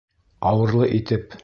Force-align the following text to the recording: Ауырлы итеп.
Ауырлы 0.53 0.89
итеп. 0.99 1.39